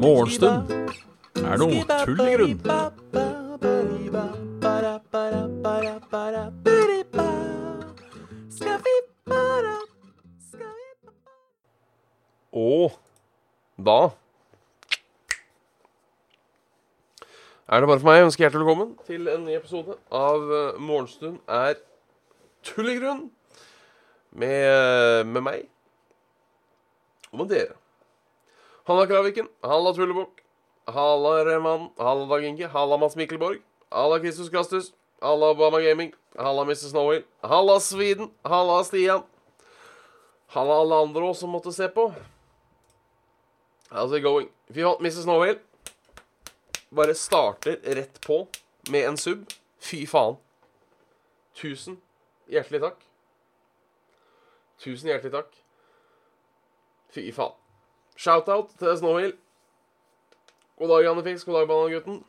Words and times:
Morgenstund. 0.00 0.70
Er 1.38 1.60
noe 1.60 1.84
tull 2.04 2.20
i 2.24 2.34
grunn. 2.34 2.58
Og 12.50 12.90
da 13.78 14.10
er 17.70 17.80
det 17.80 17.86
bare 17.86 18.00
for 18.00 18.08
meg. 18.08 18.18
Å 18.18 18.26
ønske 18.26 18.42
hjertelig 18.42 18.66
velkommen 18.66 18.96
til 19.06 19.28
en 19.30 19.44
ny 19.46 19.54
episode 19.54 19.94
av 20.10 20.56
eh, 20.58 20.80
Morgenstund 20.82 21.38
er 21.46 21.78
tull 22.66 22.90
i 22.90 22.96
grunn. 22.98 23.28
Med, 24.30 25.26
med 25.26 25.42
meg 25.42 25.68
og 27.30 27.38
med 27.38 27.50
dere. 27.52 27.76
Halla 28.88 29.06
Kraviken, 29.06 29.48
halla 29.62 29.92
Tullebukk, 29.94 30.40
halla 30.90 31.44
Reman, 31.46 31.90
halla 31.98 32.26
Dag 32.30 32.46
Inge, 32.48 32.66
halla 32.72 32.96
Mads 32.98 33.16
Mikkelborg, 33.16 33.60
halla 33.90 34.18
Kristus 34.18 34.50
Kastus, 34.50 34.92
halla 35.22 35.52
Obama 35.54 35.80
Gaming, 35.80 36.12
halla 36.38 36.64
Mr. 36.64 36.90
Snowhill, 36.90 37.24
halla 37.42 37.80
Sweden, 37.80 38.30
halla 38.42 38.84
Stian, 38.84 39.22
halla 40.46 40.80
alle 40.82 40.94
andre 40.94 41.28
også 41.28 41.40
som 41.40 41.54
måtte 41.54 41.72
se 41.72 41.88
på. 41.88 42.10
How's 43.90 44.16
it 44.16 44.22
going? 44.22 44.48
Fy 44.70 44.82
faen, 44.82 45.02
Mr. 45.02 45.22
Snowhill 45.22 45.58
bare 46.90 47.14
starter 47.14 47.78
rett 47.82 48.20
på 48.20 48.48
med 48.90 49.08
en 49.08 49.16
sub. 49.16 49.46
Fy 49.78 50.06
faen. 50.06 50.36
Tusen 51.54 52.00
hjertelig 52.50 52.82
takk. 52.82 52.98
Tusen 54.80 55.10
hjertelig 55.12 55.34
takk. 55.34 55.56
Fy 57.12 57.28
faen. 57.36 57.56
Shout-out 58.16 58.72
til 58.78 58.96
Snowhill. 58.96 59.34
God 60.78 60.88
dag, 60.88 61.04
Janne 61.04 61.24
Fiks. 61.24 61.44
God 61.44 61.58
dag, 61.58 61.68
Banangutten. 61.68 62.24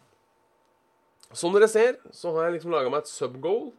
Som 1.34 1.54
dere 1.56 1.68
ser, 1.72 1.96
så 2.12 2.34
har 2.36 2.50
jeg 2.50 2.58
liksom 2.58 2.74
laga 2.74 2.92
meg 2.92 3.06
et 3.06 3.12
sub-goal. 3.12 3.70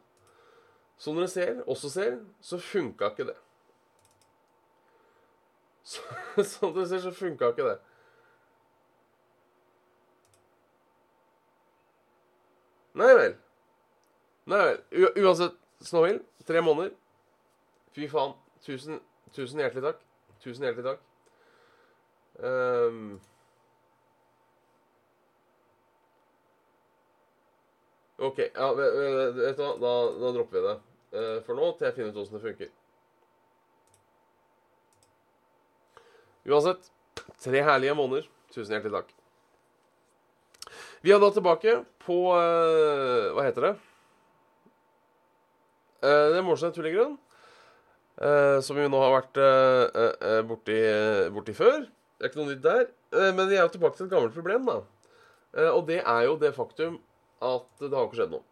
Som 0.96 1.18
dere 1.18 1.28
ser, 1.28 1.62
også 1.68 1.90
ser, 1.92 2.18
så 2.40 2.58
funka 2.60 3.10
ikke 3.12 3.28
det. 3.28 3.38
Som 6.52 6.72
dere 6.72 6.86
ser, 6.88 7.02
så 7.04 7.12
funka 7.12 7.50
ikke 7.52 7.66
det. 7.66 7.78
Nei 13.02 13.10
vel. 13.18 13.34
Nei 14.52 14.62
vel. 14.62 14.80
U 14.92 15.26
uansett, 15.26 15.58
Snowhill, 15.82 16.22
tre 16.46 16.62
måneder. 16.64 16.94
Fy 17.96 18.08
faen. 18.08 18.36
Tusen, 18.62 19.00
tusen 19.34 19.60
hjertelig 19.62 19.82
takk. 19.88 20.02
Tusen 20.42 20.66
hjertelig 20.66 20.92
takk. 20.92 21.00
Um, 22.38 23.16
OK. 28.22 28.38
Ja, 28.38 28.68
vet, 28.78 28.94
du 29.58 29.62
hva, 29.62 29.72
da, 29.82 29.94
da 30.22 30.30
dropper 30.36 30.58
vi 30.58 30.62
det. 30.68 30.76
uh, 31.18 31.40
for 31.46 31.58
nå, 31.58 31.72
til 31.78 31.88
jeg 31.88 31.96
finner 31.96 32.14
ut 32.14 32.20
åssen 32.22 32.38
det 32.38 32.44
funker. 32.44 32.70
Uansett, 36.46 36.88
tre 37.42 37.64
herlige 37.66 37.98
måneder. 37.98 38.30
Tusen 38.54 38.76
hjertelig 38.76 38.94
takk. 39.00 39.12
Vi 41.02 41.10
er 41.10 41.18
da 41.18 41.32
tilbake 41.34 41.80
på 42.04 42.16
uh, 42.30 43.32
Hva 43.34 43.48
heter 43.48 43.68
det? 43.68 43.74
Uh, 46.02 46.30
det 46.30 46.38
er 46.38 46.46
Målstein 46.46 46.74
Tullegrunn. 46.74 47.18
eh, 47.18 47.21
som 48.18 48.76
vi 48.76 48.84
nå 48.92 48.98
har 49.00 49.14
vært 49.16 49.38
eh, 49.40 50.02
eh, 50.12 50.40
borti, 50.46 50.78
borti 51.32 51.54
før. 51.56 51.86
Det 52.22 52.28
er 52.28 52.30
ikke 52.30 52.38
noe 52.38 52.52
nytt 52.52 52.62
der. 52.62 52.82
Eh, 53.12 53.30
men 53.34 53.48
vi 53.50 53.56
er 53.56 53.64
jo 53.64 53.72
tilbake 53.74 53.98
til 53.98 54.06
et 54.06 54.12
gammelt 54.12 54.36
problem, 54.36 54.68
da. 54.68 54.76
Eh, 55.58 55.70
og 55.74 55.88
det 55.88 55.98
er 56.00 56.20
jo 56.28 56.36
det 56.38 56.52
faktum 56.54 57.00
at 57.42 57.66
det 57.82 57.90
har 57.90 58.06
ikke 58.06 58.20
skjedd 58.20 58.36
noe. 58.36 58.44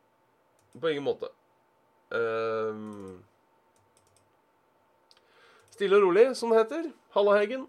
På 0.75 0.91
ingen 0.91 1.07
måte. 1.07 1.31
Eh, 2.11 2.81
stille 5.71 6.01
og 6.01 6.09
rolig, 6.09 6.27
som 6.35 6.51
det 6.51 6.65
heter. 6.65 6.91
Halla, 7.15 7.37
Heggen. 7.39 7.69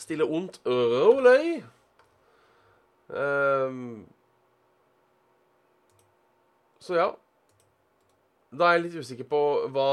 Stille 0.00 0.24
ondt 0.24 0.62
rolig. 0.64 1.60
Så 6.80 6.96
ja. 6.96 7.10
Da 8.50 8.66
er 8.66 8.78
jeg 8.78 8.86
litt 8.88 8.98
usikker 8.98 9.28
på 9.30 9.40
hva 9.70 9.90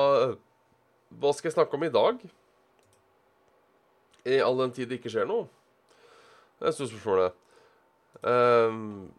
Hva 1.08 1.34
skal 1.36 1.52
jeg 1.52 1.58
snakke 1.58 1.78
om 1.78 1.86
i 1.88 1.94
dag? 1.94 2.24
I 4.28 4.42
all 4.44 4.58
den 4.60 4.74
tid 4.76 4.90
det 4.90 4.98
ikke 5.00 5.12
skjer 5.14 5.28
noe. 5.30 5.46
Det 6.58 6.66
er 6.66 6.74
et 6.74 6.76
stort 6.76 6.90
spørsmål, 6.92 7.22
det. 7.22 7.32
Um, 8.28 9.12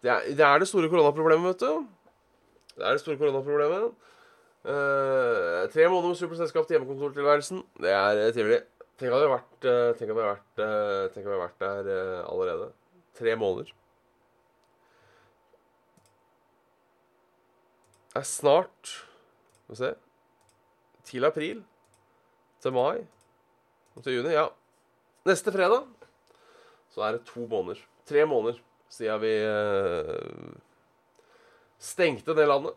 det, 0.00 0.10
er, 0.14 0.30
det 0.38 0.46
er 0.46 0.62
det 0.62 0.70
store 0.70 0.88
koronaproblemet, 0.88 1.50
vet 1.50 1.60
du. 1.66 1.84
Det 2.78 2.86
er 2.86 2.96
det 2.96 3.02
store 3.02 3.20
koronaproblemet. 3.20 3.92
Uh, 4.64 5.68
tre 5.74 5.90
måneder 5.90 6.14
med 6.14 6.16
supert 6.22 6.40
selskap 6.40 6.64
til 6.64 6.78
hjemmekontortilværelsen. 6.78 7.60
Det 7.82 7.92
er 7.92 8.22
uh, 8.22 8.32
trivelig. 8.32 8.62
Tenk 9.04 9.12
om 9.12 9.20
vi 9.20 9.26
har 9.28 10.30
vært, 10.32 10.60
eh, 10.64 11.18
eh, 11.20 11.36
vært 11.36 11.58
der 11.60 11.88
eh, 11.92 12.24
allerede. 12.24 12.70
Tre 13.12 13.34
måneder. 13.36 13.72
Det 18.14 18.22
er 18.22 18.24
snart 18.24 18.92
Skal 19.64 19.68
vi 19.68 19.76
se 19.76 19.94
Til 21.04 21.24
april. 21.24 21.62
Til 22.62 22.72
mai. 22.72 23.06
Og 23.94 24.02
til 24.02 24.16
juni. 24.16 24.32
Ja. 24.32 24.48
Neste 25.26 25.52
fredag 25.52 25.84
så 26.88 27.02
er 27.02 27.12
det 27.12 27.26
to 27.26 27.44
måneder. 27.46 27.84
Tre 28.06 28.24
måneder 28.24 28.58
siden 28.88 29.20
vi 29.20 29.34
stengte 31.78 32.34
ned 32.34 32.46
landet. 32.46 32.74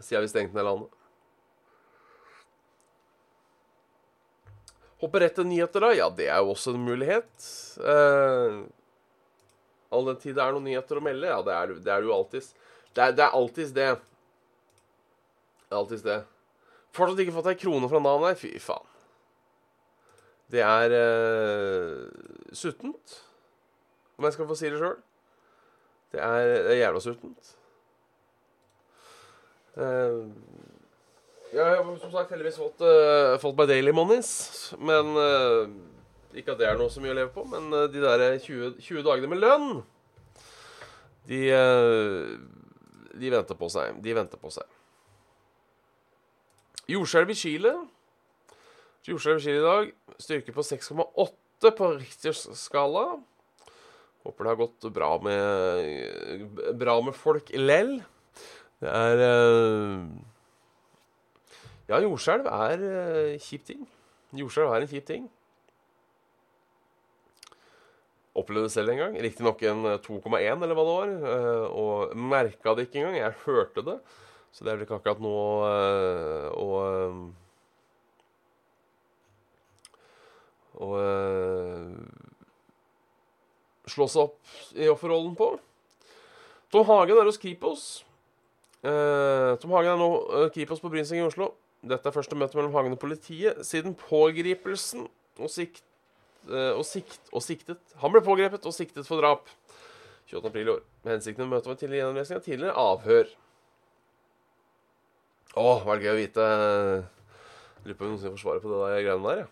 Siden 0.00 0.22
vi 0.22 0.28
stengte 0.28 0.54
ned 0.54 0.64
landet. 0.64 1.01
Hoppe 5.02 5.18
rett 5.18 5.34
til 5.34 5.48
nyheter, 5.50 5.82
da? 5.82 5.90
Ja, 5.98 6.06
det 6.14 6.28
er 6.30 6.38
jo 6.44 6.52
også 6.52 6.76
en 6.76 6.84
mulighet. 6.86 7.46
Eh, 7.82 8.60
all 9.92 10.06
den 10.08 10.20
tid 10.22 10.36
det 10.38 10.44
er 10.44 10.54
noen 10.54 10.68
nyheter 10.68 11.00
å 11.00 11.02
melde, 11.04 11.26
ja, 11.26 11.40
det 11.42 11.56
er 11.56 11.74
det 11.82 11.92
er 11.92 12.06
jo 12.06 12.14
alltids. 12.14 12.52
Det 12.94 13.02
er, 13.02 13.16
det 13.18 13.24
er 13.26 13.34
alltids 13.34 13.74
det. 13.74 13.88
Det 15.66 15.74
er 15.74 15.80
alltids 15.80 16.06
det. 16.06 16.20
Fortsatt 16.94 17.22
ikke 17.24 17.34
fått 17.34 17.50
ei 17.50 17.58
krone 17.58 17.88
fra 17.90 18.00
Nav, 18.04 18.22
nei. 18.22 18.34
Fy 18.38 18.52
faen. 18.62 18.88
Det 20.52 20.60
er 20.60 20.92
eh, 20.92 22.02
suttent, 22.52 23.14
om 24.20 24.26
jeg 24.28 24.36
skal 24.36 24.48
få 24.50 24.56
si 24.60 24.68
det 24.68 24.80
sjøl. 24.82 24.98
Det 26.12 26.20
det 26.20 26.74
er 26.74 26.80
jævla 26.82 27.00
suttent. 27.00 27.54
Eh, 29.80 30.18
jeg 31.52 31.64
har 31.68 31.96
som 32.00 32.12
sagt 32.12 32.30
heldigvis 32.32 32.56
fått, 32.56 32.80
uh, 32.80 33.36
fått 33.42 33.56
meg 33.58 33.68
daily 33.68 33.92
monies. 33.92 34.30
Men 34.80 35.12
uh, 35.18 35.68
Ikke 36.32 36.54
at 36.54 36.62
det 36.62 36.68
er 36.70 36.78
noe 36.80 36.92
så 36.92 37.02
mye 37.04 37.12
å 37.12 37.18
leve 37.18 37.32
på, 37.34 37.44
men 37.48 37.68
uh, 37.74 37.84
de 37.92 38.00
der 38.00 38.38
20, 38.40 38.78
20 38.80 39.04
dagene 39.04 39.28
med 39.28 39.42
lønn 39.42 39.82
De 41.28 41.42
De 43.20 43.34
venter 43.34 43.58
på 43.58 43.68
seg. 43.72 43.98
De 44.00 44.16
venter 44.16 44.40
på 44.40 44.52
seg. 44.54 44.64
Jordskjelv 46.88 47.30
i 47.30 47.38
Chile. 47.38 47.74
Jordskjelv 49.06 49.42
i 49.42 49.44
Chile 49.44 49.60
i 49.60 49.66
dag. 49.68 49.92
Styrke 50.24 50.56
på 50.56 50.64
6,8 50.64 51.76
på 51.76 51.92
Richters 51.98 52.46
skala. 52.58 53.20
Håper 54.24 54.44
det 54.44 54.52
har 54.54 54.60
gått 54.60 54.88
bra 54.94 55.12
med 55.22 56.58
Bra 56.80 56.96
med 57.04 57.16
folk 57.18 57.52
lell. 57.58 57.98
Det 58.82 58.90
er 58.90 59.20
Ja, 61.90 61.98
jordskjelv 62.00 62.48
er 62.48 62.82
uh, 62.86 63.38
kjip 63.42 63.64
ting. 63.68 63.86
Jordskjelv 64.38 64.72
er 64.72 64.84
en 64.84 64.90
kjip 64.90 65.06
ting. 65.08 65.30
Opplevde 68.38 68.70
det 68.70 68.74
selv 68.74 68.92
en 68.94 69.00
gang. 69.02 69.16
Riktignok 69.20 69.62
en 69.68 69.86
2,1 70.04 70.62
eller 70.64 70.76
hva 70.78 70.84
det 70.88 70.98
var. 70.98 71.14
Uh, 71.26 71.66
og 71.82 72.16
merka 72.16 72.76
det 72.76 72.88
ikke 72.88 73.02
engang. 73.02 73.18
Jeg 73.20 73.40
hørte 73.44 73.84
det. 73.90 73.98
Så 74.52 74.64
det 74.64 74.72
er 74.72 74.76
vel 74.76 74.84
ikke 74.84 74.98
akkurat 75.00 75.22
eh, 75.24 76.48
å 76.60 76.68
Å 80.82 80.88
slå 83.92 84.06
seg 84.08 84.22
opp 84.24 84.52
i 84.74 84.88
offerrollen 84.90 85.34
på. 85.38 85.52
Tom 86.72 86.86
Hagen 86.88 87.20
er 87.20 87.28
hos 87.28 87.38
Kripos. 87.40 87.84
Uh, 88.82 89.54
Tom 89.62 89.74
Hagen 89.76 89.92
er 89.92 90.00
nå 90.00 90.08
uh, 90.26 90.46
Kripos 90.50 90.80
på 90.82 90.90
Brynseng 90.90 91.20
i 91.20 91.26
Oslo. 91.26 91.52
Dette 91.82 92.08
er 92.08 92.14
første 92.14 92.38
møte 92.38 92.54
mellom 92.58 92.74
Hagen 92.76 92.94
og 92.94 93.00
politiet 93.02 93.64
siden 93.66 93.96
pågripelsen 93.98 95.08
og 95.42 95.50
sikt 95.50 95.82
eh, 96.46 96.70
og, 96.76 96.84
sikt, 96.86 97.18
og 97.32 97.42
siktet 97.42 97.96
Han 98.02 98.12
ble 98.14 98.22
pågrepet 98.22 98.68
og 98.68 98.74
siktet 98.76 99.08
for 99.08 99.22
drap 99.22 99.48
28. 100.30 100.46
april 100.48 100.68
i 100.68 100.74
år. 100.76 100.84
Med 101.02 101.16
hensikten 101.16 101.44
med 101.44 101.56
møte 101.56 101.68
var 101.68 101.80
tidligere 101.80 102.04
gjennomlesning 102.04 102.38
av 102.38 102.46
tidligere 102.46 102.84
avhør. 102.86 103.32
Å, 105.58 105.66
var 105.84 105.98
det 105.98 106.06
gøy 106.06 106.14
å 106.14 106.20
vite 106.20 106.46
Lurer 107.82 107.98
på 107.98 108.06
om 108.06 108.12
noen 108.14 108.22
får 108.22 108.38
svaret 108.38 108.62
på 108.62 108.70
det 108.70 108.78
der 108.78 109.02
greiene 109.02 109.26
der, 109.26 109.42
ja. 109.42 109.50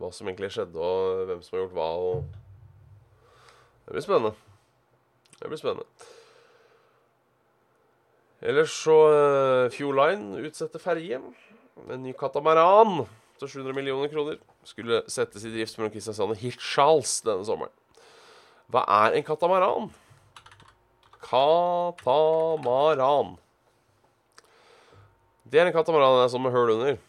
Hva 0.00 0.08
som 0.16 0.28
egentlig 0.30 0.48
skjedde, 0.54 0.80
og 0.80 1.26
hvem 1.28 1.42
som 1.44 1.58
har 1.58 1.66
gjort 1.66 1.74
hva, 1.76 1.88
og 2.00 2.24
Det 3.84 3.92
blir 3.92 4.04
spennende. 4.06 4.32
Det 5.36 5.50
blir 5.50 5.60
spennende. 5.60 6.13
Ellers 8.44 8.74
så 8.76 8.94
uh, 9.08 9.72
Fjord 9.72 9.96
Line 9.96 10.42
utsetter 10.44 10.82
ferje. 10.82 11.20
En 11.88 12.02
ny 12.04 12.12
katamaran 12.16 13.06
til 13.40 13.56
700 13.56 13.76
millioner 13.76 14.10
kroner 14.12 14.36
skulle 14.68 15.00
settes 15.10 15.46
i 15.46 15.52
drift 15.52 15.78
mellom 15.78 15.92
Kristiansand 15.94 16.34
og 16.34 16.42
Hirtshals 16.42 17.22
denne 17.24 17.46
sommeren. 17.48 17.72
Hva 18.72 18.84
er 19.04 19.16
en 19.16 19.24
katamaran? 19.24 19.88
Katamaran. 21.24 23.34
Det 25.48 25.60
er 25.60 25.68
en 25.68 25.76
katamaran 25.76 26.28
som 26.32 26.44
med 26.44 26.52
hull 26.52 26.76
under. 26.76 27.00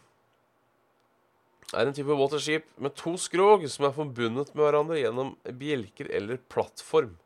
Det 1.66 1.82
er 1.82 1.88
en 1.88 1.96
type 1.96 2.40
skip 2.40 2.66
med 2.78 2.94
to 2.94 3.16
skrog 3.18 3.68
som 3.68 3.84
er 3.84 3.96
forbundet 3.96 4.54
med 4.54 4.64
hverandre 4.64 5.00
gjennom 5.00 5.36
bjelker 5.44 6.08
eller 6.14 6.40
plattform. 6.48 7.16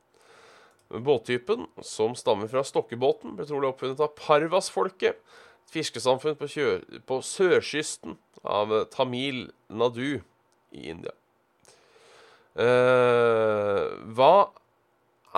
Båttypen, 0.90 1.69
som 1.87 2.16
stammer 2.19 2.50
fra 2.50 2.64
stokkebåten, 2.66 3.37
ble 3.38 3.46
trolig 3.46 3.70
oppfunnet 3.70 4.02
av 4.02 4.14
Parvas-folket, 4.19 5.20
et 5.20 5.75
fiskesamfunn 5.75 6.38
på, 6.38 6.48
på 7.06 7.20
sørkysten 7.22 8.16
av 8.42 8.75
Tamil 8.90 9.44
Nadu 9.70 10.19
i 10.75 10.88
India. 10.90 11.14
Eh, 12.58 13.87
hva 14.16 14.34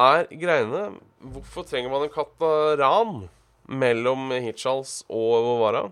er 0.00 0.30
greiene? 0.30 0.86
Hvorfor 1.34 1.68
trenger 1.68 1.92
man 1.92 2.06
en 2.06 2.14
kataran 2.14 3.26
mellom 3.68 4.32
Hirtshals 4.32 5.02
og 5.12 5.44
Vovara? 5.50 5.84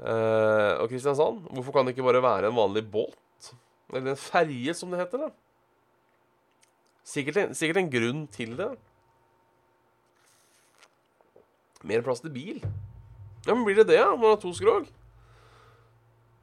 Eh, 0.00 0.72
og 0.78 0.86
Kristiansand? 0.92 1.42
Hvorfor 1.50 1.74
kan 1.74 1.88
det 1.88 1.96
ikke 1.96 2.06
bare 2.06 2.22
være 2.24 2.52
en 2.52 2.58
vanlig 2.60 2.86
båt? 2.92 3.18
Eller 3.90 4.14
en 4.14 4.20
ferje, 4.20 4.74
som 4.78 4.92
det 4.92 5.02
heter? 5.02 5.26
da? 5.26 5.49
Sikkert 7.06 7.40
en, 7.40 7.54
sikkert 7.56 7.80
en 7.80 7.90
grunn 7.92 8.24
til 8.32 8.54
det. 8.58 8.70
Mer 11.86 12.04
plass 12.04 12.20
til 12.20 12.32
bil. 12.34 12.60
Ja, 13.46 13.54
Men 13.54 13.64
blir 13.64 13.78
det 13.80 13.88
det, 13.88 14.00
ja? 14.00 14.10
Når 14.10 14.20
man 14.20 14.34
har 14.34 14.40
to 14.42 14.52
skrog? 14.54 14.88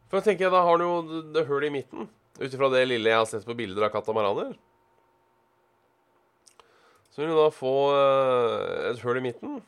For 0.09 0.17
jeg 0.17 0.31
tenker, 0.31 0.49
Da 0.49 0.63
har 0.63 0.77
du 0.77 0.83
jo 0.83 1.21
det 1.33 1.45
hullet 1.47 1.69
i 1.69 1.75
midten. 1.77 2.09
Ut 2.39 2.53
ifra 2.53 2.69
det 2.69 2.87
lille 2.87 3.09
jeg 3.09 3.17
har 3.17 3.25
sett 3.29 3.45
på 3.45 3.55
bilder 3.57 3.87
av 3.87 3.93
katamaraner. 3.93 4.55
Så 7.11 7.23
vil 7.23 7.33
du 7.33 7.37
da 7.39 7.49
få 7.49 7.73
uh, 7.97 8.91
et 8.91 9.01
hull 9.01 9.17
i 9.17 9.25
midten. 9.25 9.61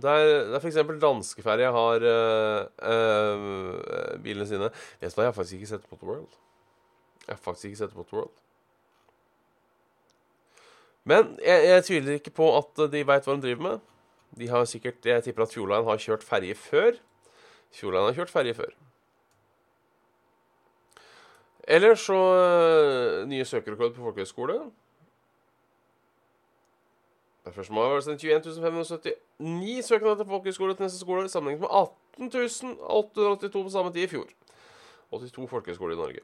Der, 0.00 0.46
der 0.48 0.60
f.eks. 0.60 0.78
danskeferja 1.02 1.72
har 1.74 2.06
uh, 2.06 2.60
uh, 2.80 4.14
bilene 4.22 4.46
sine 4.46 4.70
Vet 4.70 5.10
du 5.10 5.18
hva, 5.18 5.26
jeg 5.26 5.32
har 5.32 5.36
faktisk 5.36 5.58
ikke 5.58 5.72
sett 5.74 5.90
Waterworld. 5.90 6.38
Jeg 7.26 7.34
har 7.34 7.42
faktisk 7.44 7.68
ikke 7.68 7.82
sett 7.82 7.98
Waterworld. 7.98 8.32
Men 11.04 11.36
jeg, 11.44 11.64
jeg, 11.64 11.84
tviler 11.84 12.18
ikke 12.18 12.34
på 12.36 12.50
at 12.58 12.82
de 12.92 13.06
veit 13.06 13.26
hva 13.26 13.36
de 13.36 13.44
driver 13.46 13.64
med. 13.64 13.86
De 14.38 14.48
har 14.48 14.64
sikkert, 14.68 15.06
Jeg 15.06 15.24
tipper 15.24 15.42
at 15.42 15.52
Fjordline 15.52 15.84
har 15.84 15.98
kjørt 15.98 16.24
ferje 16.24 16.54
før. 16.54 17.00
Fjordline 17.74 18.10
har 18.10 18.18
kjørt 18.20 18.30
ferje 18.30 18.54
før. 18.54 18.74
Eller 21.70 21.94
så 21.94 22.18
uh, 22.18 23.28
nye 23.28 23.44
søkerrekord 23.44 23.94
på 23.94 24.02
folkehøyskole. 24.02 24.58
Det 27.44 27.54
første 27.54 27.72
mai 27.72 27.82
var 27.82 28.00
det 28.00 28.20
21 28.20 28.62
579 28.62 29.84
søknader 29.84 30.14
til 30.14 30.26
folkehøyskole 30.28 30.74
til 30.74 30.82
neste 30.82 30.98
skole, 30.98 31.28
sammenlignet 31.28 31.60
med 31.60 31.70
18 32.28 32.76
882 32.80 33.62
på 33.62 33.70
samme 33.70 33.92
tid 33.92 34.02
i 34.02 34.06
fjor. 34.06 34.28
82 35.10 35.50
folkehøyskoler 35.50 35.94
i 35.94 35.98
Norge. 35.98 36.20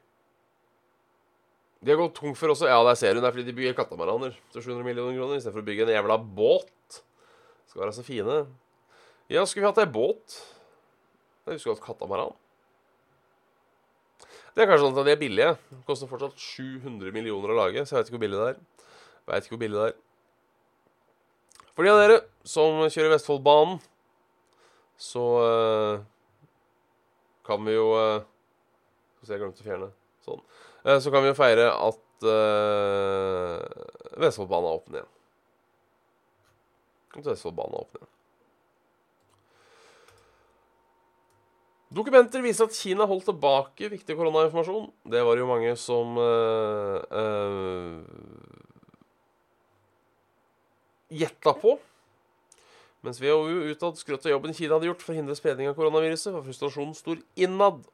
De 1.87 1.93
har 1.95 2.01
gått 2.01 2.17
tungt 2.19 2.35
for 2.35 2.51
også. 2.51 2.67
Ja, 2.67 2.81
der 2.83 2.97
ser 2.99 3.15
hun. 3.15 3.23
Det 3.23 3.29
er 3.29 3.35
fordi 3.37 3.47
de 3.47 3.55
bygger 3.55 3.77
katamaraner 3.79 4.33
til 4.51 4.65
700 4.65 4.83
millioner 4.89 5.15
kroner 5.15 5.39
istedenfor 5.39 5.63
å 5.63 5.67
bygge 5.69 5.85
en 5.87 5.93
jævla 5.95 6.17
båt. 6.19 6.97
Skal 7.71 7.85
være 7.85 7.95
så 7.95 8.03
fine. 8.03 8.41
Ja, 9.31 9.45
skulle 9.47 9.63
vi 9.63 9.71
hatt 9.71 9.79
ei 9.85 9.93
båt? 9.95 10.35
Jeg 11.47 11.61
husker 11.61 11.77
godt 11.77 11.85
katamaran. 11.85 12.35
Det 14.57 14.65
er 14.65 14.71
kanskje 14.71 14.89
sånn 14.89 14.99
at 14.99 15.07
de 15.07 15.15
er 15.15 15.21
billige. 15.21 15.53
Det 15.71 15.85
koster 15.87 16.11
fortsatt 16.11 16.43
700 16.43 17.15
millioner 17.15 17.53
å 17.55 17.59
lage, 17.61 17.85
så 17.87 17.95
jeg 17.95 18.01
vet 18.01 18.11
ikke 18.11 18.17
hvor 18.17 18.25
billig 18.25 18.41
det 18.41 18.51
er. 18.51 18.61
Vet 19.31 19.47
ikke 19.47 19.55
hvor 19.55 19.63
billig 19.63 19.79
det 19.79 19.89
er. 19.93 19.97
For 21.77 21.87
de 21.87 21.93
av 21.93 22.01
dere 22.01 22.17
som 22.49 22.81
kjører 22.89 23.13
Vestfoldbanen, 23.15 23.79
så 25.07 25.25
uh, 25.45 26.01
kan 27.47 27.63
vi 27.69 27.77
jo 27.77 27.91
uh, 27.93 28.25
vi 29.21 29.29
se, 29.29 29.37
jeg 29.37 29.43
glemte 29.45 29.63
å 29.63 29.69
fjerne 29.69 29.91
sånn. 30.25 30.43
Uh, 30.87 30.99
så 31.03 31.11
kan 31.11 31.25
vi 31.25 31.33
jo 31.33 31.39
feire 31.39 31.67
at 31.75 32.27
uh, 32.31 33.59
Vestfoldbanen 34.23 34.71
er 34.71 34.77
åpen 34.79 35.01
igjen. 35.01 35.15
At 37.19 37.33
Vestfoldbanen 37.33 37.75
er 37.75 37.83
åpen 37.83 37.99
igjen. 38.01 38.13
Dokumenter 41.97 42.43
viser 42.43 42.67
at 42.67 42.75
Kina 42.75 43.07
holdt 43.07 43.29
tilbake 43.29 43.89
viktig 43.93 44.17
koronainformasjon. 44.19 44.89
Det 45.07 45.23
var 45.25 45.39
jo 45.39 45.47
mange 45.49 45.77
som 45.79 46.17
uh, 46.19 46.99
uh, 47.15 48.03
på. 51.63 51.77
Mens 53.07 53.21
WHO 53.23 53.71
utad 53.71 54.01
skrøt 54.01 54.27
av 54.27 54.35
jobben 54.35 54.57
Kina 54.57 54.75
hadde 54.75 54.89
gjort 54.91 55.05
for 55.05 55.15
å 55.15 55.19
hindre 55.21 55.39
spredning 55.39 55.71
av 55.71 55.77
koronaviruset, 55.79 56.35
var 56.35 56.43
frustrasjonen 56.43 56.95
stor 56.99 57.23
innad 57.39 57.85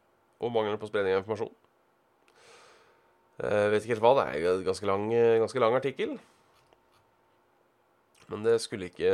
og 0.41 0.55
mangelen 0.55 0.81
på 0.81 0.89
spredning 0.89 1.15
av 1.19 1.21
informasjon. 1.21 1.53
Jeg 3.41 3.73
vet 3.73 3.85
ikke 3.85 3.95
helt 3.97 4.05
hva. 4.05 4.13
Det 4.19 4.25
er 4.29 4.53
en 4.53 4.67
ganske 4.67 4.87
lang, 4.87 5.09
ganske 5.43 5.63
lang 5.63 5.77
artikkel. 5.79 6.17
Men 8.33 8.47
det 8.47 8.59
skulle 8.63 8.89
ikke 8.89 9.13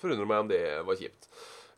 forundre 0.00 0.28
meg 0.28 0.44
om 0.44 0.50
det 0.50 0.60
var 0.86 0.98
kjipt. 0.98 1.28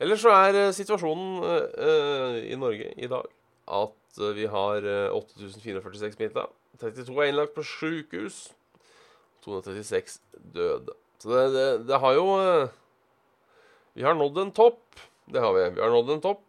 Ellers 0.03 0.23
så 0.25 0.33
er 0.35 0.59
eh, 0.59 0.75
situasjonen 0.75 2.43
i 2.49 2.59
Norge 2.59 2.91
i 2.99 3.11
dag 3.11 3.29
at 3.73 4.23
vi 4.37 4.49
har 4.51 4.85
uh, 4.85 5.15
8446 5.15 6.17
smitta. 6.17 6.49
32 6.81 7.15
er 7.23 7.31
innlagt 7.31 7.55
på 7.55 7.65
sjukehus. 7.65 8.51
236 9.45 10.19
døde. 10.55 10.95
Så 11.23 11.31
det, 11.31 11.45
det, 11.55 11.67
det 11.89 12.01
har 12.03 12.17
jo 12.19 12.27
Vi 13.95 14.03
har 14.03 14.15
nådd 14.15 14.39
en 14.43 14.53
topp. 14.53 14.83
Det 15.31 15.41
har 15.41 15.55
vi. 15.55 15.69
Vi 15.77 15.81
har 15.81 15.91
nådd 15.91 16.11
en 16.17 16.25
topp. 16.25 16.43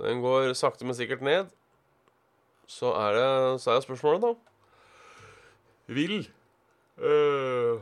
Den 0.00 0.20
går 0.20 0.52
sakte, 0.54 0.84
men 0.84 0.94
sikkert 0.94 1.24
ned. 1.24 1.50
Så 2.70 2.92
er 2.94 3.16
det, 3.16 3.60
så 3.62 3.74
er 3.74 3.82
spørsmålet, 3.82 4.22
da 4.22 4.34
Vil 5.90 6.20
øh, 6.98 7.80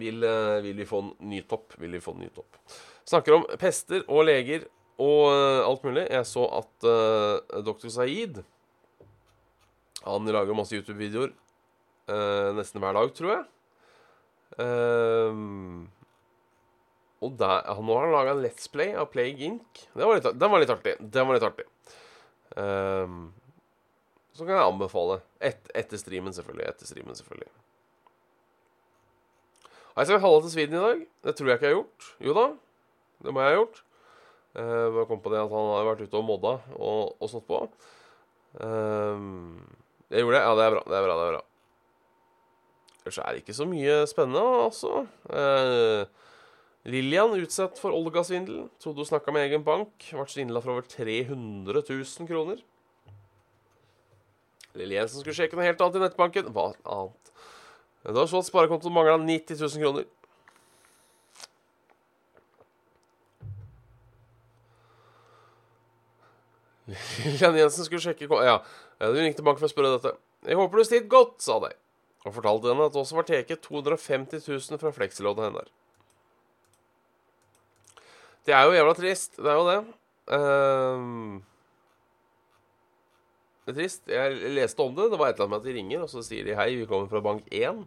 vil, 0.00 0.24
øh, 0.24 0.62
vil, 0.64 0.76
vi 0.80 0.86
få 0.88 1.02
en 1.04 1.12
ny 1.20 1.42
topp. 1.48 1.76
Vil 1.78 1.92
vi 1.92 2.00
få 2.00 2.16
en 2.16 2.24
ny 2.24 2.30
topp. 2.34 2.56
Snakker 3.04 3.36
om 3.36 3.46
pester 3.60 4.00
og 4.08 4.24
leger 4.24 4.64
og 4.98 5.32
øh, 5.34 5.60
alt 5.68 5.84
mulig. 5.84 6.06
Jeg 6.10 6.26
så 6.26 6.46
at 6.62 6.88
doktor. 7.66 7.88
Saeed 7.88 8.42
Han 10.04 10.28
lager 10.28 10.54
masse 10.56 10.76
YouTube-videoer 10.76 11.30
uh, 12.12 12.50
nesten 12.56 12.82
hver 12.82 12.92
dag, 12.92 13.12
tror 13.16 13.30
jeg. 13.32 13.44
Og 17.24 17.38
der, 17.40 17.64
nå 17.80 17.96
har 17.96 18.06
han 18.06 18.14
laga 18.14 18.34
en 18.34 18.44
Let's 18.44 18.68
Play 18.70 18.94
av 18.98 19.08
Plague 19.12 19.48
Inc. 19.48 19.84
Den 19.94 20.04
var 20.04 20.18
litt, 20.18 20.28
den 20.36 20.52
var 20.52 20.62
litt 20.62 20.74
artig. 20.74 20.94
Den 21.00 21.28
var 21.28 21.38
litt 21.38 21.48
artig. 21.48 21.66
så 24.34 24.46
kan 24.46 24.54
jeg 24.54 24.64
anbefale. 24.68 25.20
Et, 25.40 25.70
etter 25.74 26.00
streamen, 26.00 26.34
selvfølgelig. 26.36 26.68
Etter 26.70 26.90
streamen, 26.90 27.16
selvfølgelig. 27.18 27.52
Har 29.94 30.02
jeg 30.02 30.10
sagt 30.10 30.24
halla 30.24 30.42
til 30.42 30.50
Sweden 30.50 30.74
i 30.74 30.82
dag? 30.82 31.02
Det 31.22 31.32
tror 31.38 31.48
jeg 31.48 31.58
ikke 31.58 31.68
jeg 31.68 31.74
har 31.74 31.80
gjort. 31.80 32.06
Jo 32.26 32.32
da, 32.34 32.44
det 33.22 33.34
må 33.34 33.42
jeg 33.42 33.52
ha 33.52 33.58
gjort. 33.60 33.76
Uh, 34.54 34.86
bare 34.94 35.06
kom 35.06 35.20
på 35.22 35.30
det 35.30 35.38
at 35.38 35.50
han 35.54 35.68
har 35.70 35.86
vært 35.86 36.02
ute 36.02 36.18
og 36.18 36.26
modda 36.26 36.54
og, 36.74 37.14
og 37.22 37.30
stått 37.30 37.46
på. 37.46 37.60
Um, 38.58 39.62
jeg 40.10 40.24
gjorde 40.24 40.40
det. 40.40 40.42
Ja, 40.42 40.56
det 40.58 40.64
er 40.64 40.74
bra. 40.74 40.82
Det 40.90 40.98
er 40.98 41.06
bra. 41.06 41.14
det 41.20 41.28
er 41.28 41.36
bra. 41.36 41.44
Ellers 43.04 43.20
er 43.22 43.30
det 43.30 43.44
ikke 43.44 43.56
så 43.60 43.68
mye 43.70 43.96
spennende, 44.10 44.42
altså. 44.64 45.04
Uh, 45.30 46.23
Lillian 46.84 47.32
utsatt 47.38 47.78
for 47.80 47.94
Olga-svindel. 47.96 48.66
Trodde 48.82 49.00
hun 49.00 49.08
snakka 49.08 49.32
med 49.32 49.46
egen 49.46 49.64
bank. 49.64 49.92
Ble 50.12 50.26
svindla 50.28 50.60
for 50.60 50.74
over 50.74 50.84
300 50.84 51.80
000 51.80 52.28
kroner. 52.28 52.58
Lille 54.74 54.98
Jensen 54.98 55.22
skulle 55.22 55.36
sjekke 55.38 55.56
noe 55.56 55.64
helt 55.64 55.80
annet 55.80 55.96
i 55.96 56.02
nettbanken. 56.02 56.50
Hva 56.52 56.72
annet? 56.82 57.32
Det 58.04 58.12
var 58.18 58.28
så 58.28 58.42
at 58.42 58.50
sparekontoen 58.50 58.92
mangla 58.92 59.16
90 59.22 59.62
000 59.62 59.80
kroner. 59.80 60.04
Lillian 67.24 67.56
Jensen 67.62 67.88
skulle 67.88 68.04
sjekke 68.04 68.28
Ja, 68.44 68.58
hun 69.00 69.22
ringte 69.22 69.46
banken 69.46 69.62
for 69.62 69.70
å 69.70 69.72
spørre 69.72 69.94
dette. 69.96 70.12
Jeg 70.44 70.60
håper 70.60 70.76
du 70.76 70.84
stilte 70.84 71.08
godt, 71.08 71.38
sa 71.40 71.56
de. 71.64 71.72
Og 72.28 72.36
fortalte 72.36 72.68
henne 72.68 72.90
at 72.90 72.92
det 72.92 73.00
også 73.00 73.16
var 73.16 73.28
teket 73.28 73.64
250 73.64 74.44
000 74.44 74.82
fra 74.82 74.92
fleksilånet 74.92 75.48
hennes. 75.48 75.72
Det 78.44 78.52
er 78.54 78.66
jo 78.68 78.74
jævla 78.76 78.94
trist. 78.98 79.36
Det 79.40 79.50
er 79.50 79.58
jo 79.58 79.66
det. 79.70 79.78
Um, 80.36 81.42
det 83.64 83.72
er 83.72 83.78
trist. 83.78 84.02
Jeg 84.12 84.54
leste 84.56 84.84
om 84.84 84.96
det. 84.96 85.10
Det 85.12 85.18
var 85.20 85.30
et 85.32 85.38
eller 85.38 85.46
annet 85.48 85.54
med 85.54 85.62
at 85.62 85.68
de 85.68 85.76
ringer, 85.78 86.02
og 86.04 86.10
så 86.12 86.24
sier 86.24 86.44
de 86.44 86.56
hei, 86.58 86.74
vi 86.76 86.88
kommer 86.88 87.08
fra 87.08 87.22
bank 87.24 87.46
1. 87.48 87.84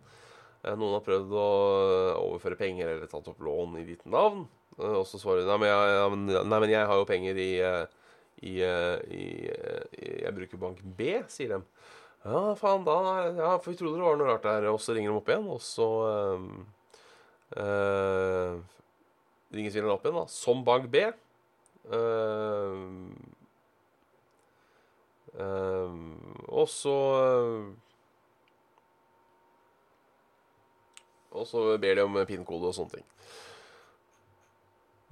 Eh, 0.66 0.74
Noen 0.74 0.96
har 0.98 1.04
prøvd 1.06 1.36
å 1.38 1.48
overføre 2.24 2.58
penger 2.58 2.90
eller 2.96 3.10
tatt 3.12 3.28
opp 3.30 3.44
lån 3.46 3.76
i 3.84 3.86
ditt 3.86 4.06
navn. 4.10 4.48
Eh, 4.80 4.96
Og 4.98 5.06
så 5.10 5.20
svarer 5.22 5.46
de 5.46 5.58
nei, 5.62 5.70
nei, 6.42 6.60
men 6.60 6.74
jeg 6.74 6.90
har 6.90 6.98
jo 6.98 7.06
penger 7.10 7.38
i, 7.44 7.52
eh, 7.62 7.84
i, 8.42 8.56
i, 8.58 9.28
i 10.02 10.10
Jeg 10.24 10.34
bruker 10.40 10.62
bank 10.62 10.82
B, 10.98 11.20
sier 11.30 11.54
de. 11.54 11.62
Ja, 12.26 12.42
faen, 12.60 12.82
da 12.88 12.98
Ja, 13.38 13.52
for 13.62 13.72
vi 13.72 13.78
trodde 13.78 14.02
det 14.02 14.08
var 14.08 14.18
noe 14.18 14.32
rart 14.34 14.50
der. 14.50 14.66
Og 14.74 14.82
så 14.82 14.98
ringer 14.98 15.14
de 15.14 15.22
opp 15.22 15.30
igjen, 15.30 15.46
og 15.54 15.62
så 15.62 15.88
øh, 16.10 16.50
eh, 17.62 18.58
ringer 19.54 19.74
svindleren 19.74 19.96
opp 19.96 20.06
igjen, 20.06 20.20
da. 20.20 20.26
Som 20.32 20.64
bank 20.68 20.90
B. 20.92 21.04
Uh, 21.88 23.12
uh, 25.40 25.94
og 26.52 26.66
så 26.68 26.96
eh, 27.22 27.68
Og 31.38 31.46
så 31.48 31.62
ber 31.78 31.96
de 31.96 32.04
om 32.04 32.18
PIN-kode 32.28 32.72
og 32.72 32.76
sånne 32.76 32.98
ting. 32.98 33.06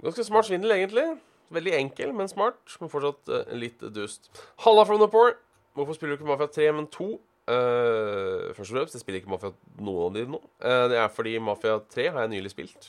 Ganske 0.02 0.24
smart 0.26 0.48
svindel, 0.48 0.74
egentlig. 0.74 1.04
Veldig 1.54 1.74
enkel, 1.78 2.12
men 2.16 2.28
smart. 2.28 2.58
Men 2.80 2.90
fortsatt 2.90 3.30
uh, 3.30 3.54
litt 3.54 3.84
dust. 3.94 4.28
Halla 4.64 4.84
from 4.84 4.98
the 5.00 5.08
poor. 5.08 5.36
Hvorfor 5.76 5.94
spiller 5.94 6.16
du 6.16 6.20
ikke 6.20 6.28
Mafia 6.32 6.50
3, 6.50 6.72
men 6.72 6.88
2? 6.92 7.08
Uh, 7.46 8.54
først 8.56 8.72
og 8.72 8.78
fremst, 8.78 8.94
jeg 8.96 9.00
spiller 9.04 9.20
ikke 9.20 9.30
Mafia 9.30 9.52
noen 9.78 10.08
av 10.08 10.14
de 10.16 10.24
nå. 10.32 10.40
Eh, 10.58 10.84
det 10.90 10.96
er 10.98 11.12
fordi 11.14 11.36
Mafia 11.38 11.76
3 11.94 12.08
har 12.10 12.24
jeg 12.24 12.32
nylig 12.32 12.50
spilt. 12.50 12.88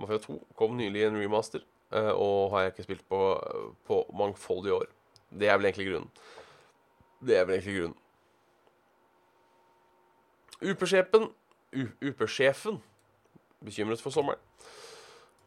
Mafia 0.00 0.20
2 0.22 0.38
kom 0.58 0.76
nylig 0.76 1.02
i 1.02 1.06
en 1.08 1.20
remaster, 1.20 1.62
eh, 1.92 2.12
og 2.12 2.52
har 2.52 2.66
jeg 2.66 2.74
ikke 2.74 2.88
spilt 2.88 3.06
på, 3.08 3.20
på 3.88 4.02
mangfoldige 4.16 4.74
år. 4.74 4.90
Det 5.30 5.48
er 5.48 5.56
vel 5.58 5.70
egentlig 5.70 5.88
grunnen. 5.90 6.10
Det 7.26 7.38
er 7.38 7.46
vel 7.48 7.58
egentlig 7.58 7.78
grunnen. 7.80 8.02
UP-sjefen 10.56 11.30
UP-sjefen 11.76 12.78
bekymret 13.64 14.00
for 14.00 14.14
sommeren. 14.14 14.40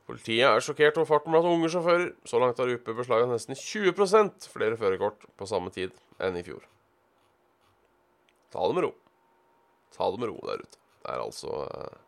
Politiet 0.10 0.48
er 0.48 0.64
sjokkert 0.66 0.98
over 0.98 1.06
farten 1.06 1.34
blant 1.34 1.46
unge 1.46 1.70
sjåfører. 1.70 2.12
Så 2.26 2.42
langt 2.42 2.58
har 2.58 2.72
UP 2.74 2.88
beslaget 2.98 3.30
nesten 3.30 3.58
20% 3.58 4.50
flere 4.50 4.78
førerkort 4.78 5.28
på 5.38 5.48
samme 5.50 5.70
tid 5.74 5.94
enn 6.18 6.38
i 6.40 6.44
fjor. 6.46 6.64
Ta 8.50 8.66
det 8.66 8.78
med 8.78 8.88
ro. 8.88 8.94
Ta 9.94 10.10
det 10.10 10.22
med 10.22 10.32
ro 10.32 10.40
der 10.50 10.64
ute. 10.64 10.80
Det 11.00 11.14
er 11.14 11.22
altså 11.22 11.62
uh, 11.70 12.00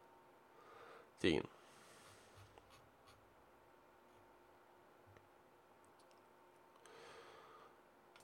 tingen. 1.21 1.45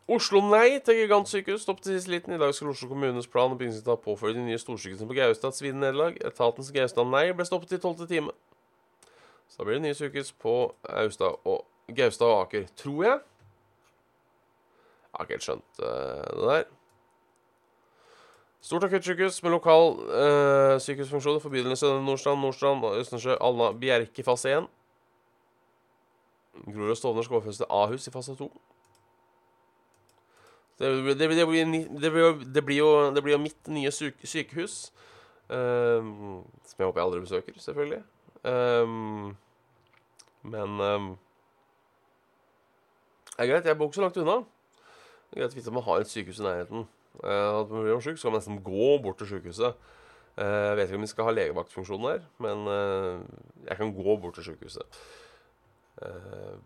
Oslo 0.08 0.40
nei 0.40 0.80
til 0.80 1.02
gigantsykehus. 1.02 1.66
Stopp 1.66 1.82
til 1.84 1.98
siste 1.98 2.12
liten. 2.14 2.32
I 2.32 2.40
dag 2.40 2.54
skal 2.56 2.70
Oslo 2.72 2.88
kommunes 2.88 3.28
plan 3.28 3.52
og 3.52 3.58
bygningsetat 3.60 4.00
påføre 4.06 4.38
de 4.38 4.44
nye 4.46 4.60
storsykehusene 4.60 5.08
på 5.10 5.18
Gaustad 5.18 5.52
et 5.52 5.58
svidende 5.60 5.84
nederlag. 5.84 6.16
Etatens 6.24 6.72
Gaustad 6.72 7.10
nei 7.12 7.26
ble 7.36 7.48
stoppet 7.48 7.76
i 7.76 7.80
tolvte 7.84 8.08
time. 8.08 8.32
Så 9.52 9.60
da 9.60 9.68
blir 9.68 9.82
det 9.82 9.84
nye 9.84 9.98
sykehus 9.98 10.32
på 10.32 10.54
Austad 11.02 11.36
og 11.44 11.66
Gaustad 11.98 12.32
og 12.32 12.46
Aker, 12.46 12.70
tror 12.80 13.04
jeg. 13.04 13.20
Jeg 15.08 15.20
har 15.20 15.28
ikke 15.28 15.36
helt 15.36 15.48
skjønt 15.50 15.84
uh, 15.84 16.24
det 16.40 16.48
der. 16.54 16.64
Stort 18.64 18.88
akuttsykehus 18.88 19.42
med 19.44 19.56
lokal 19.58 19.94
uh, 20.08 20.80
sykehusfunksjoner 20.84 21.44
for 21.44 21.52
bydelene 21.52 21.76
Søndre 21.76 22.06
Nordstrand, 22.06 22.40
Nordstrand, 22.42 22.88
Østensjø, 22.96 23.36
Alna, 23.44 23.74
Bjerke 23.76 24.24
fase 24.24 24.56
1. 24.56 24.72
Grorud 26.64 26.96
og 26.96 26.98
Stovner 26.98 27.28
skal 27.28 27.42
overføres 27.42 27.60
til 27.60 27.68
Ahus 27.70 28.08
i 28.08 28.16
fase 28.16 28.36
2. 28.36 28.52
Det, 30.78 30.90
det, 30.90 31.18
det, 31.20 31.28
blir, 31.30 31.38
det, 32.02 32.12
blir, 32.12 32.22
jo- 32.22 32.52
det, 32.54 32.66
blir 32.66 32.78
jo, 32.78 32.90
det 33.16 33.24
blir 33.24 33.34
jo 33.34 33.42
mitt 33.42 33.70
nye 33.74 33.92
syke, 33.92 34.28
sykehus. 34.30 34.92
Um, 35.50 36.44
som 36.68 36.82
jeg 36.82 36.90
håper 36.90 37.00
jeg 37.00 37.06
aldri 37.08 37.24
besøker, 37.24 37.60
selvfølgelig. 37.64 38.04
Um, 38.44 39.38
men 40.44 40.82
um, 40.84 41.08
Det 43.38 43.46
er 43.46 43.52
greit, 43.52 43.66
jeg 43.66 43.78
bor 43.78 43.90
ikke 43.90 43.96
så 43.96 44.06
langt 44.06 44.18
unna. 44.22 44.38
Det 45.32 45.38
er 45.38 45.42
greit 45.44 45.56
å 45.56 45.60
vite 45.60 45.72
at 45.72 45.78
man 45.78 45.86
har 45.88 46.04
et 46.04 46.12
sykehus 46.12 46.42
i 46.42 46.46
nærheten. 46.46 46.88
Uh, 47.24 47.62
at 47.64 47.72
man 47.74 47.86
blir 47.86 48.04
syk, 48.06 48.20
så 48.20 48.28
kan 48.28 48.36
man 48.36 48.42
nesten 48.42 48.62
gå 48.66 48.92
bort 49.04 49.18
til 49.22 49.32
sykehuset. 49.32 49.82
Uh, 50.38 50.46
jeg 50.46 50.78
vet 50.78 50.92
ikke 50.92 51.00
om 51.00 51.06
vi 51.08 51.10
skal 51.10 51.26
ha 51.26 51.34
legevaktfunksjon 51.34 52.06
der, 52.06 52.26
men 52.44 52.68
uh, 52.70 53.24
jeg 53.66 53.78
kan 53.80 53.94
gå 53.98 54.18
bort 54.22 54.38
til 54.38 54.52
sykehuset. 54.52 55.02
Uh, 56.02 56.58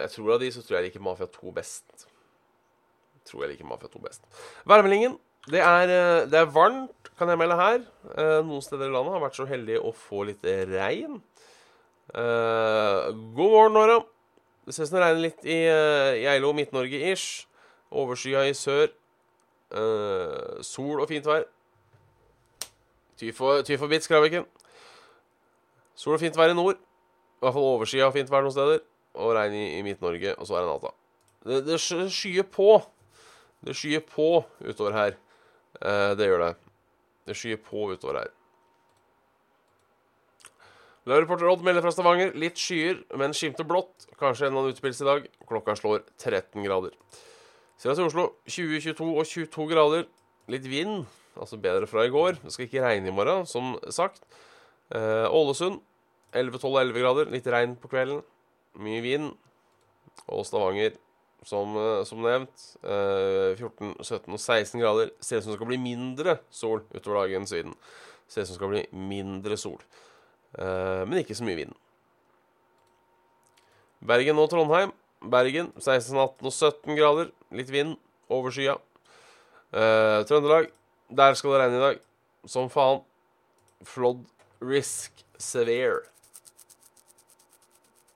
jeg 0.00 0.10
tror 0.16 0.34
av 0.34 0.42
de 0.42 0.50
så 0.52 0.62
tror 0.66 0.80
jeg 0.80 0.88
liker 0.88 1.04
Mafia 1.06 1.30
2 1.30 1.52
best. 1.54 2.08
Tror 3.26 3.44
jeg 3.44 3.54
liker 3.54 3.68
Mafia 3.68 3.90
2 3.92 4.02
best. 4.04 4.26
Værmeldingen. 4.68 5.18
Det 5.46 5.60
er, 5.62 5.82
eh, 5.82 6.26
det 6.26 6.34
er 6.34 6.50
varmt, 6.50 7.10
kan 7.18 7.28
jeg 7.28 7.38
melde 7.38 7.54
her. 7.54 7.82
Eh, 8.18 8.42
noen 8.42 8.62
steder 8.62 8.88
i 8.88 8.92
landet 8.92 9.12
har 9.14 9.22
vært 9.22 9.38
så 9.38 9.46
heldige 9.46 9.78
å 9.78 9.92
få 9.94 10.24
litt 10.26 10.42
regn. 10.42 11.20
Eh, 12.14 13.12
god 13.36 13.50
morgen, 13.52 13.72
Nora. 13.72 14.00
Det 14.66 14.74
ser 14.74 14.82
ut 14.82 14.88
som 14.88 14.98
det 14.98 15.04
regner 15.04 15.22
litt 15.22 15.44
i, 15.46 15.60
i 16.22 16.26
Eilo, 16.26 16.50
Midt-Norge-ish. 16.52 17.46
Overskya 17.92 18.42
i 18.48 18.54
sør. 18.58 18.90
Sol 20.66 21.00
og 21.00 21.08
fint 21.08 21.24
vær. 21.24 21.46
Ty 23.16 23.30
for, 23.32 23.62
ty 23.62 23.78
for 23.78 23.86
bits, 23.86 24.10
Kraviken. 24.10 24.44
Sol 25.94 26.14
og 26.14 26.20
fint 26.20 26.36
vær 26.36 26.50
i 26.50 26.58
nord. 26.58 26.74
I 26.74 27.46
hvert 27.46 27.54
fall 27.54 27.70
overskya 27.70 28.10
og 28.10 28.16
fint 28.18 28.30
vær 28.32 28.42
noen 28.42 28.56
steder. 28.56 28.82
Og 29.14 29.36
regn 29.38 29.54
i, 29.54 29.78
i 29.78 29.86
Midt-Norge, 29.86 30.34
og 30.34 30.48
så 30.48 30.58
er 30.58 30.66
det 30.66 30.74
natta. 30.74 30.92
Det, 31.46 31.62
det 31.70 31.78
skyer 31.80 32.50
på. 32.50 32.82
Det 33.66 33.74
skyer 33.74 34.02
på 34.06 34.44
utover 34.62 34.94
her. 34.94 35.16
Eh, 35.82 36.12
det 36.18 36.28
gjør 36.28 36.44
det. 36.44 36.52
Det 37.26 37.36
skyer 37.36 37.58
på 37.58 37.88
utover 37.92 38.22
her. 38.22 38.34
Reporter 41.06 41.46
Odd 41.50 41.62
melder 41.66 41.84
fra 41.84 41.92
Stavanger. 41.94 42.32
Litt 42.38 42.58
skyer, 42.58 43.00
men 43.18 43.34
skimter 43.34 43.66
blått. 43.66 44.08
Kanskje 44.18 44.48
en 44.48 44.56
annen 44.56 44.74
utepils 44.74 45.02
i 45.02 45.06
dag. 45.06 45.26
Klokka 45.46 45.76
slår 45.78 46.02
13 46.18 46.64
grader. 46.66 46.94
Ser 47.78 47.92
oss 47.92 48.00
i 48.00 48.06
Oslo. 48.06 48.28
20, 48.50 48.80
22 48.88 49.10
og 49.12 49.26
22 49.26 49.68
grader. 49.70 50.06
Litt 50.50 50.66
vind, 50.70 51.04
altså 51.38 51.58
bedre 51.62 51.86
fra 51.90 52.06
i 52.06 52.12
går. 52.14 52.40
Det 52.42 52.54
skal 52.54 52.66
ikke 52.66 52.82
regne 52.82 53.10
i 53.10 53.14
morgen, 53.14 53.46
som 53.46 53.74
sagt. 53.94 54.22
Eh, 54.94 55.26
Ålesund 55.26 55.78
11, 56.34 56.58
12 56.58 56.72
og 56.72 56.80
11 56.82 57.02
grader. 57.02 57.30
Litt 57.34 57.50
regn 57.54 57.74
på 57.78 57.90
kvelden. 57.90 58.22
Mye 58.82 59.02
vind. 59.04 59.32
Og 60.26 60.46
Stavanger, 60.48 60.96
som, 61.46 61.76
eh, 61.78 62.04
som 62.04 62.22
nevnt, 62.22 62.76
eh, 62.82 63.54
14, 63.54 63.94
17 64.02 64.34
og 64.34 64.40
16 64.40 64.80
grader. 64.80 65.10
Ser 65.20 65.38
ut 65.38 65.44
som 65.44 65.52
det 65.52 65.58
skal 65.58 65.70
bli 65.70 65.78
mindre 65.78 66.40
sol 66.50 66.82
utover 66.92 67.22
dagen 67.22 67.46
Syden. 67.46 67.74
Ser 68.26 68.42
ut 68.42 68.48
som 68.48 68.54
det 68.54 68.58
skal 68.58 68.72
bli 68.72 68.86
mindre 68.92 69.56
sol. 69.56 69.78
Eh, 70.58 71.04
men 71.06 71.22
ikke 71.22 71.36
så 71.38 71.46
mye 71.46 71.60
vind. 71.62 71.74
Bergen 74.02 74.38
og 74.38 74.50
Trondheim. 74.50 74.92
Bergen 75.22 75.72
16, 75.78 76.16
18 76.18 76.46
og 76.46 76.52
17 76.52 76.96
grader. 76.98 77.30
Litt 77.52 77.70
vind. 77.70 77.96
Overskya. 78.28 78.78
Eh, 79.72 80.24
Trøndelag. 80.26 80.70
Der 81.14 81.34
skal 81.34 81.50
det 81.50 81.60
regne 81.60 81.76
i 81.76 81.84
dag. 81.86 82.00
Som 82.46 82.68
faen. 82.68 83.04
Flood 83.84 84.24
risk 84.60 85.12
severe. 85.38 86.00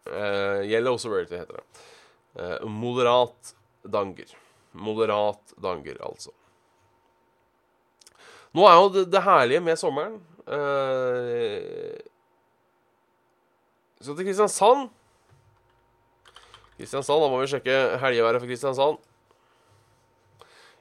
Uh, 0.06 0.64
yellow 0.66 0.96
severity 0.96 1.36
heter 1.36 1.60
det. 1.60 1.64
Eh, 2.40 2.66
moderat 2.66 3.54
danger. 3.82 4.36
Moderat 4.72 5.52
danger, 5.60 5.98
altså. 6.00 6.32
Nå 8.56 8.64
er 8.66 8.78
jo 8.78 8.86
det, 8.94 9.02
det 9.12 9.20
herlige 9.22 9.60
med 9.62 9.78
sommeren 9.78 10.16
eh, 10.50 12.00
Så 14.02 14.16
til 14.18 14.26
Kristiansand 14.26 14.88
Kristiansand, 16.74 17.22
da 17.22 17.28
må 17.30 17.38
vi 17.42 17.50
sjekke 17.52 17.76
helgeværet 18.02 18.40
for 18.40 18.50
Kristiansand. 18.50 18.98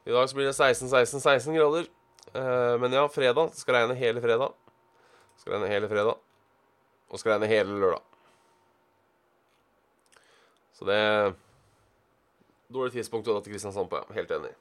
I 0.07 0.15
dag 0.15 0.29
så 0.31 0.37
blir 0.37 0.47
det 0.47 0.55
16-16-16 0.55 1.57
grader. 1.59 1.89
Eh, 2.31 2.75
men 2.79 2.95
ja, 2.95 3.03
fredag. 3.11 3.51
Skal 3.59 3.75
regne 3.75 3.97
hele 3.99 4.23
fredag. 4.23 4.55
Skal 5.41 5.57
regne 5.57 5.67
hele 5.69 5.91
fredag. 5.91 6.15
Og 7.11 7.19
skal 7.19 7.35
regne 7.35 7.51
hele 7.51 7.75
lørdag. 7.83 8.01
Så 10.79 10.87
det 10.87 11.03
Dårlig 12.69 12.93
tidspunkt 12.93 13.27
å 13.27 13.33
dra 13.33 13.41
til 13.41 13.55
Kristiansand 13.55 13.89
på, 13.89 13.97
ja. 13.97 14.15
Helt 14.19 14.31
enig. 14.35 14.51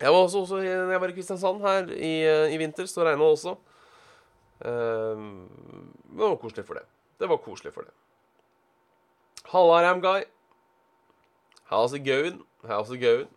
Jeg 0.00 0.12
var 0.12 0.18
også, 0.18 0.42
også 0.42 0.58
jeg 0.60 1.00
var 1.00 1.08
i 1.08 1.16
Kristiansand 1.16 1.62
her 1.62 1.92
i, 1.94 2.14
eh, 2.26 2.52
i 2.52 2.58
vinter, 2.60 2.88
så 2.90 3.06
regna 3.06 3.22
det 3.24 3.36
også. 3.36 3.56
Um, 4.66 5.46
det 6.10 6.24
var 6.24 6.36
koselig 6.40 6.66
for 6.66 6.80
det. 6.80 6.84
Det 7.20 7.28
var 7.28 7.40
koselig 7.44 7.72
for 7.72 7.86
det. 7.86 7.94
Halla, 9.52 9.82
Ramguy. 9.84 10.24
How's 11.70 11.94
it 11.94 12.04
going? 12.04 12.42
How's 12.64 12.90
it 12.90 13.00
going? 13.00 13.28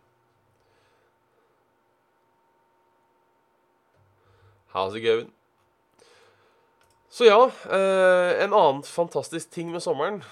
How's 4.74 4.96
it 4.96 5.02
going? 5.02 5.32
Så 7.10 7.24
ja, 7.24 7.50
eh, 7.70 8.44
en 8.44 8.52
annen 8.52 8.82
fantastisk 8.82 9.50
ting 9.50 9.70
med 9.72 9.82
sommeren 9.82 10.22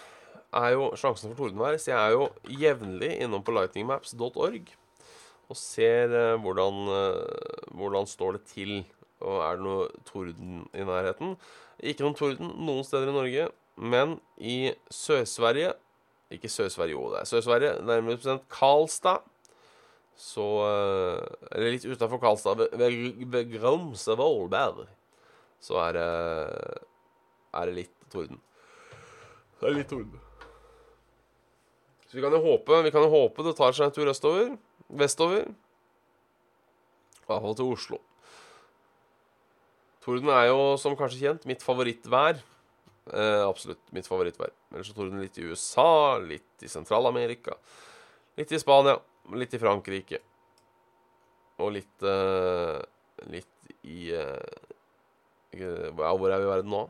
er 0.56 0.74
jo 0.74 0.90
sjansen 0.96 1.32
for 1.32 1.44
tordenvær. 1.44 1.78
Så 1.80 1.92
jeg 1.92 1.98
er 1.98 2.14
jo 2.16 2.28
jevnlig 2.60 3.14
innom 3.22 3.44
på 3.44 3.54
lightningmaps.org 3.56 4.74
og 5.48 5.56
ser 5.56 6.12
eh, 6.12 6.40
hvordan, 6.42 6.82
eh, 6.92 7.70
hvordan 7.76 8.08
står 8.08 8.36
det 8.36 8.44
til. 8.52 8.74
Og 9.24 9.40
er 9.42 9.56
det 9.56 9.64
noe 9.64 9.86
torden 10.06 10.60
i 10.76 10.84
nærheten? 10.86 11.34
Ikke 11.82 12.04
noen 12.04 12.18
torden 12.18 12.52
noen 12.66 12.84
steder 12.86 13.10
i 13.10 13.16
Norge, 13.16 13.48
men 13.78 14.18
i 14.38 14.72
Sør-Sverige 14.90 15.72
Ikke 16.34 16.50
Sør-Sverige, 16.50 16.92
jo, 16.92 17.08
det 17.12 17.22
er 17.22 17.28
Sør-Sverige, 17.30 17.72
nærmere 17.88 18.18
bestemt 18.18 18.44
Karlstad. 18.52 19.24
Så 20.18 20.44
eh, 20.66 21.48
Eller 21.54 21.74
litt 21.74 21.88
utafor 21.88 22.20
Karlstad, 22.22 22.60
ved, 22.60 23.24
ved, 23.24 23.50
Gromsvollberg, 23.56 24.86
så 25.60 25.80
er 25.88 25.96
det 25.96 26.08
er 27.58 27.70
det 27.70 27.74
litt 27.74 27.94
torden. 28.12 28.40
Det 29.58 29.70
er 29.70 29.78
litt 29.80 29.90
torden. 29.90 30.27
Så 32.08 32.16
vi 32.16 32.24
kan 32.24 32.32
jo 32.32 32.40
håpe, 32.40 32.82
vi 32.86 32.92
kan 32.92 33.04
jo 33.04 33.12
håpe 33.12 33.44
det 33.44 33.56
tar 33.58 33.74
seg 33.76 33.88
en 33.88 33.94
tur 33.94 34.08
østover. 34.08 34.54
Vestover. 34.88 35.48
I 37.18 37.26
hvert 37.28 37.44
fall 37.44 37.58
til 37.58 37.72
Oslo. 37.74 37.98
Torden 40.04 40.30
er 40.32 40.46
jo, 40.48 40.60
som 40.80 40.96
kanskje 40.96 41.20
kjent, 41.20 41.44
mitt 41.48 41.60
favorittvær. 41.60 42.40
Eh, 43.12 43.42
absolutt 43.44 43.82
mitt 43.92 44.08
favorittvær. 44.08 44.54
Ellers 44.72 44.88
så 44.88 44.96
torden 44.96 45.20
litt 45.20 45.36
i 45.36 45.44
USA, 45.44 46.16
litt 46.22 46.64
i 46.64 46.70
Sentral-Amerika, 46.72 47.58
litt 48.40 48.52
i 48.52 48.60
Spania, 48.60 48.96
litt 49.36 49.52
i 49.52 49.60
Frankrike. 49.60 50.22
Og 51.58 51.74
litt 51.74 52.06
eh, 52.06 52.78
Litt 53.34 53.72
i 53.82 54.12
eh, 54.14 54.58
Ja, 55.58 56.12
hvor 56.14 56.30
er 56.30 56.38
vi 56.38 56.46
i 56.46 56.50
verden 56.52 56.70
nå? 56.70 56.84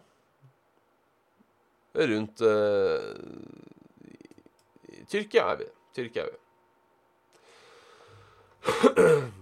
Rundt 1.96 2.42
eh, 2.44 3.06
Tyrkia 5.08 5.48
er 5.52 5.60
vi. 5.62 5.68
Tyrkia 5.96 6.26
er 6.26 6.30
vi. 6.34 6.38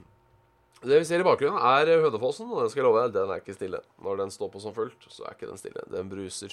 Det 0.87 1.01
vi 1.01 1.07
ser 1.09 1.23
i 1.23 1.27
bakgrunnen, 1.27 1.59
er 1.59 2.03
Hønefossen, 2.05 2.51
og 2.53 2.61
den 2.63 2.71
skal 2.71 2.83
jeg 2.85 2.87
love 2.87 3.01
deg, 3.07 3.15
den 3.17 3.31
er 3.33 3.41
ikke 3.41 3.57
stille. 3.57 3.81
Når 4.05 4.21
den 4.21 4.31
står 4.31 4.51
på 4.53 4.61
som 4.63 4.75
fullt, 4.77 5.07
så 5.11 5.25
er 5.27 5.35
ikke 5.35 5.49
den 5.49 5.59
stille. 5.59 5.83
Den 5.91 6.11
bruser. 6.13 6.53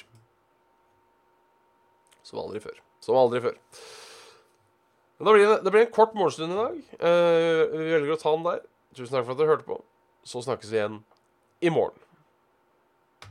Som 2.25 2.39
aldri 2.41 2.61
før. 2.63 2.79
Som 3.03 3.19
aldri 3.19 3.43
før. 3.43 3.59
Men 5.19 5.27
da 5.27 5.35
blir 5.35 5.45
det, 5.45 5.57
det 5.65 5.73
blir 5.75 5.85
en 5.85 5.93
kort 5.93 6.15
morgenstund 6.17 6.55
i 6.55 6.57
dag. 6.57 6.79
Eh, 6.97 7.61
vi 7.75 7.91
velger 7.91 8.15
å 8.15 8.21
ta 8.21 8.33
den 8.33 8.47
der. 8.47 8.63
Tusen 8.95 9.13
takk 9.13 9.27
for 9.27 9.35
at 9.35 9.43
dere 9.43 9.53
hørte 9.53 9.67
på. 9.67 9.77
Så 10.25 10.41
snakkes 10.45 10.71
vi 10.71 10.79
igjen 10.79 10.97
i 11.61 11.69
morgen. 11.73 11.99